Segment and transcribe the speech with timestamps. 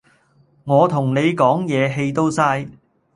[0.63, 2.71] 我同你講嘢氣都嘥